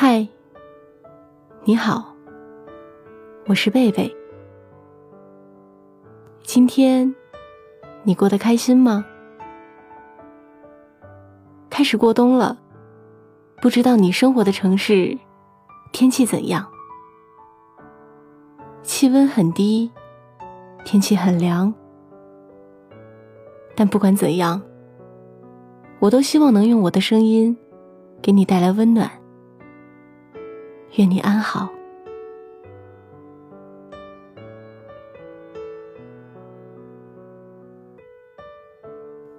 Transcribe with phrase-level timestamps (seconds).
[0.00, 0.24] 嗨，
[1.64, 2.14] 你好，
[3.48, 4.16] 我是贝贝。
[6.44, 7.12] 今天
[8.04, 9.04] 你过得开心吗？
[11.68, 12.56] 开始过冬了，
[13.60, 15.18] 不知道你生活的城市
[15.90, 16.64] 天气怎样？
[18.84, 19.90] 气温很低，
[20.84, 21.74] 天气很凉，
[23.74, 24.62] 但不管怎样，
[25.98, 27.58] 我都希望能用我的声音
[28.22, 29.10] 给你带来温暖。
[30.96, 31.68] 愿你安好。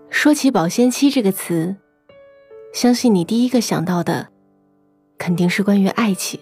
[0.10, 1.76] 说起保鲜期这个词，
[2.74, 4.28] 相信你第一个想到的
[5.18, 6.40] 肯定是关于爱情，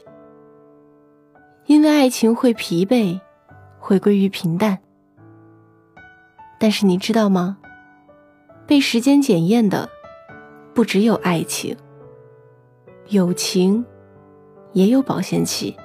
[1.67, 3.19] 因为爱情会疲惫，
[3.79, 4.79] 会归于平淡。
[6.59, 7.59] 但是你知道吗？
[8.65, 9.87] 被时间检验的
[10.73, 11.77] 不只有爱情，
[13.09, 13.85] 友情。
[14.73, 15.75] 也有保鲜期。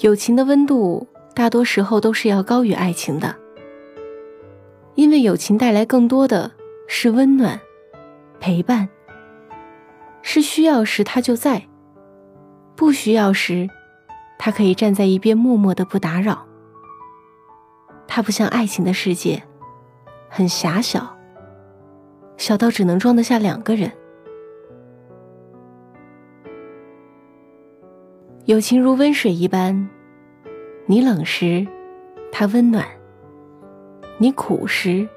[0.00, 3.36] 友情的温度大多时候都是要高于爱情的，
[4.94, 6.50] 因为友情带来更多的
[6.88, 7.60] 是温暖、
[8.40, 8.88] 陪伴，
[10.22, 11.68] 是需要时他就在，
[12.74, 13.68] 不需要时，
[14.38, 16.46] 他可以站在一边默默的不打扰。
[18.08, 19.42] 他不像爱情的世界，
[20.28, 21.16] 很狭小，
[22.36, 23.92] 小到只能装得下两个人。
[28.46, 29.88] 友情如温水一般，
[30.86, 31.64] 你冷时，
[32.32, 32.84] 它温暖；
[34.18, 35.08] 你苦时，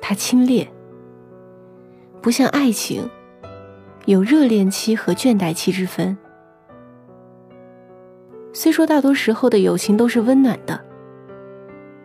[0.00, 0.64] 它清冽。
[2.22, 3.10] 不像爱情，
[4.04, 6.16] 有热恋期和倦怠期之分。
[8.52, 10.80] 虽说大多时候的友情都是温暖的，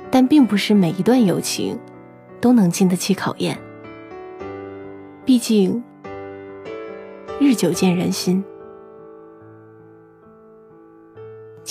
[0.10, 1.78] 但并不是每一段友情
[2.42, 3.56] 都能经得起考验。
[5.24, 5.84] 毕竟，
[7.40, 8.44] 日久见人心。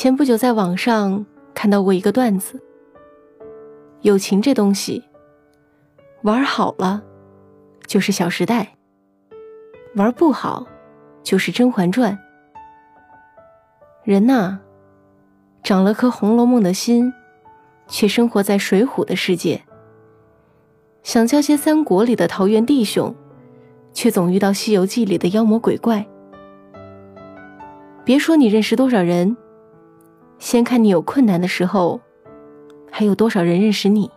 [0.03, 2.59] 前不久在网上看到过一个段子：
[4.00, 5.05] 友情这东西，
[6.22, 7.03] 玩好了
[7.87, 8.62] 就是《小时代》，
[9.97, 10.66] 玩不好
[11.22, 12.15] 就是《甄嬛传》。
[14.03, 14.59] 人呐，
[15.62, 17.12] 长了颗《红楼梦》的心，
[17.87, 19.59] 却生活在《水浒》的世界；
[21.03, 23.15] 想交些《三国》里的桃园弟兄，
[23.93, 26.06] 却总遇到《西游记》里的妖魔鬼怪。
[28.03, 29.37] 别说你认识多少人。
[30.41, 32.01] 先看你有困难的时候，
[32.91, 34.11] 还有多少人认识你？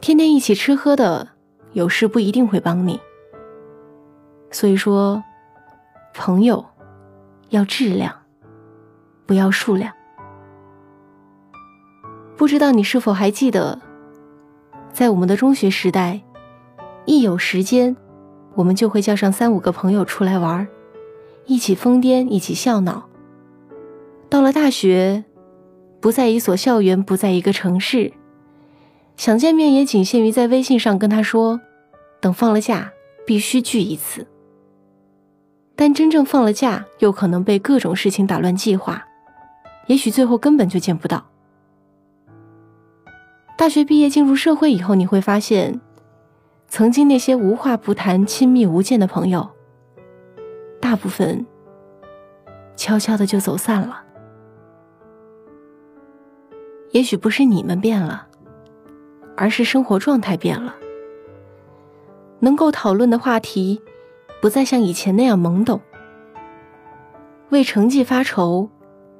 [0.00, 1.28] 天天一起吃喝的，
[1.72, 3.00] 有事不一定会帮你。
[4.50, 5.22] 所以说，
[6.12, 6.64] 朋友
[7.50, 8.12] 要质量，
[9.26, 9.92] 不要数量。
[12.36, 13.80] 不知道你是否还记得，
[14.92, 16.20] 在我们的中学时代，
[17.04, 17.96] 一有时间，
[18.56, 20.66] 我们就会叫上三五个朋友出来玩，
[21.46, 23.08] 一起疯癫，一起笑闹。
[24.28, 25.24] 到了大学，
[26.00, 28.12] 不在一所校园，不在一个城市，
[29.16, 31.60] 想见面也仅限于在微信上跟他说，
[32.20, 32.92] 等放了假
[33.24, 34.26] 必须聚一次。
[35.74, 39.06] 但真正放了假，又可能被各种事情打乱计划，
[39.86, 41.24] 也许最后根本就见不到。
[43.56, 45.80] 大学毕业进入社会以后，你会发现，
[46.68, 49.48] 曾经那些无话不谈、亲密无间的朋友，
[50.80, 51.46] 大部分
[52.74, 54.02] 悄悄的就走散了。
[56.96, 58.26] 也许不是你们变了，
[59.36, 60.74] 而是生活状态变了。
[62.40, 63.82] 能够讨论的话题，
[64.40, 65.78] 不再像以前那样懵懂。
[67.50, 68.70] 为成绩发愁，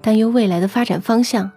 [0.00, 1.52] 担忧未来的发展方向。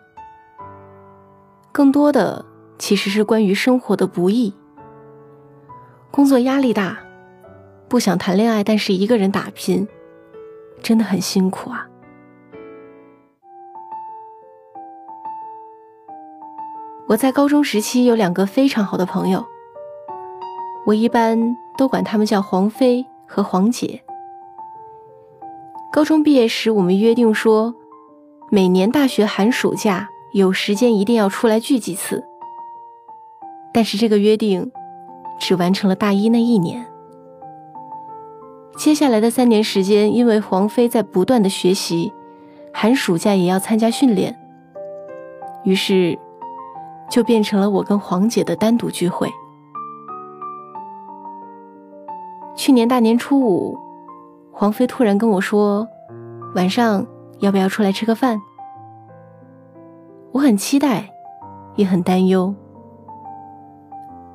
[1.71, 2.43] 更多的
[2.77, 4.53] 其实是关于生活的不易。
[6.11, 6.99] 工作压力大，
[7.87, 9.87] 不想谈恋爱，但是一个人打拼，
[10.81, 11.87] 真的很辛苦啊。
[17.09, 19.43] 我在高中时期有两个非常好的朋友，
[20.85, 24.03] 我一般都管他们叫黄飞和黄姐。
[25.91, 27.73] 高中毕业时，我们约定说，
[28.51, 32.23] 每年大学寒暑假有时间一定要出来聚几次。
[33.73, 34.71] 但是这个约定
[35.39, 36.85] 只完成了大一那一年，
[38.77, 42.13] 接下来的三年时间，因为黄飞在不断的学习，
[42.71, 44.39] 寒暑假也要参加训练，
[45.63, 46.19] 于是。
[47.09, 49.29] 就变成了我跟黄姐的单独聚会。
[52.55, 53.77] 去年大年初五，
[54.51, 55.87] 黄飞突然跟我说
[56.55, 57.05] ：“晚上
[57.39, 58.39] 要不要出来吃个饭？”
[60.31, 61.09] 我很期待，
[61.75, 62.53] 也很担忧。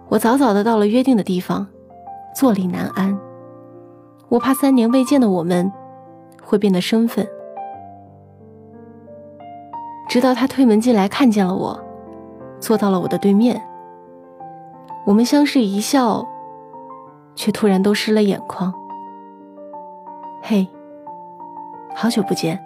[0.09, 1.67] 我早早的到了约定的地方，
[2.35, 3.19] 坐立难安。
[4.29, 5.71] 我怕三年未见的我们
[6.43, 7.26] 会变得生分。
[10.09, 11.83] 直到他推门进来，看见了我，
[12.64, 13.62] 坐到了我的对面。
[15.05, 16.26] 我们相视一笑，
[17.34, 18.72] 却突然都湿了眼眶。
[20.40, 20.66] 嘿，
[21.94, 22.58] 好久不见。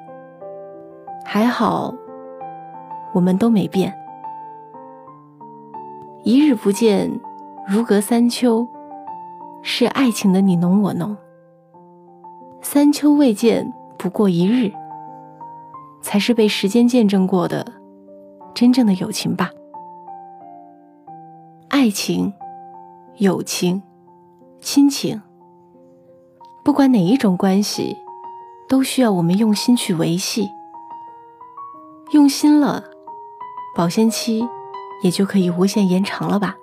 [1.25, 1.93] 还好，
[3.13, 3.93] 我们都没变。
[6.23, 7.11] 一日不见，
[7.67, 8.69] 如隔三秋，
[9.63, 11.17] 是爱情的你侬我侬。
[12.61, 14.73] 三秋未见，不过一日。
[16.01, 17.67] 才是被时间见证过的
[18.55, 19.51] 真正的友情吧。
[21.79, 22.35] 爱情、
[23.19, 23.81] 友情、
[24.59, 25.23] 亲情，
[26.65, 27.97] 不管哪一种关系，
[28.69, 30.51] 都需要我们用心去维系。
[32.11, 32.83] 用心了，
[33.77, 34.45] 保鲜期
[35.05, 36.57] 也就可以无限延长了吧。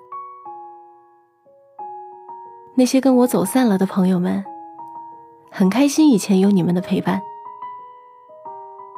[2.74, 4.44] 那些跟我走散了的朋友们，
[5.50, 7.22] 很开心以前有你们的陪伴。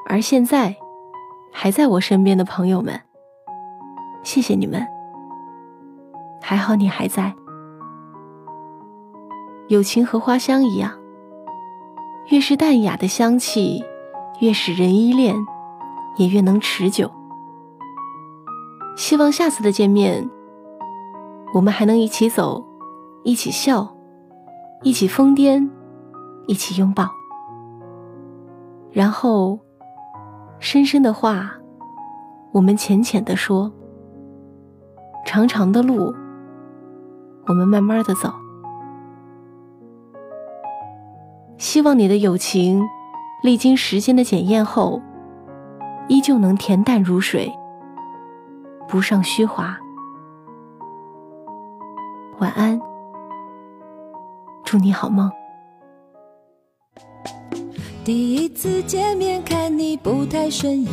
[0.09, 0.75] 而现在，
[1.53, 3.01] 还在我身边的朋友们，
[4.25, 4.85] 谢谢你们。
[6.49, 7.35] 还好你还在。
[9.67, 10.91] 友情和花香一样，
[12.31, 13.85] 越是淡雅的香气，
[14.41, 15.37] 越使人依恋，
[16.17, 17.11] 也越能持久。
[18.97, 20.27] 希望下次的见面，
[21.53, 22.65] 我们还能一起走，
[23.25, 23.95] 一起笑，
[24.83, 25.69] 一起疯癫，
[26.47, 27.11] 一起拥抱，
[28.91, 29.59] 然后。
[30.61, 31.53] 深深的话，
[32.53, 33.71] 我们浅浅的说；
[35.27, 36.13] 长长的路，
[37.49, 38.33] 我们慢慢的走。
[41.57, 42.87] 希望你的友情，
[43.43, 45.01] 历经时间的检验后，
[46.09, 47.53] 依旧能恬淡如水，
[48.87, 49.77] 不上虚华。
[52.39, 52.81] 晚安，
[54.65, 55.31] 祝你好梦。
[58.05, 60.93] 第一次见面看你不太顺眼，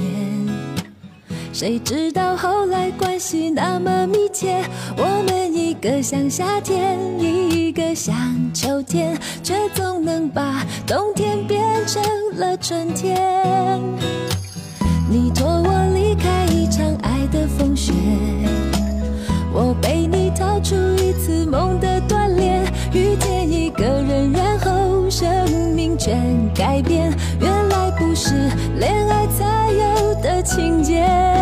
[1.54, 4.64] 谁知道后来关系那么密切。
[4.98, 5.54] 我们
[5.86, 8.16] 个像夏天，一个像
[8.56, 12.02] 秋天，却总能把冬天变成
[12.38, 13.16] 了春天。
[15.08, 17.94] 你托我离开一场爱的风雪，
[19.54, 25.30] 我背你逃出一次梦的锻炼，遇见一个人，然后生
[25.76, 25.96] 命。
[26.00, 28.34] 全改变，原来不是
[28.80, 31.35] 恋爱才有的情节。